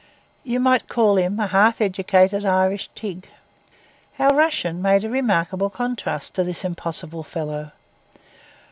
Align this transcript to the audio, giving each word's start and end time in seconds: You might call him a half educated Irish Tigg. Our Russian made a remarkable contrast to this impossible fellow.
You 0.43 0.59
might 0.59 0.87
call 0.89 1.17
him 1.17 1.39
a 1.39 1.45
half 1.45 1.79
educated 1.79 2.43
Irish 2.43 2.89
Tigg. 2.95 3.29
Our 4.17 4.33
Russian 4.33 4.81
made 4.81 5.03
a 5.03 5.09
remarkable 5.11 5.69
contrast 5.69 6.33
to 6.33 6.43
this 6.43 6.65
impossible 6.65 7.21
fellow. 7.21 7.71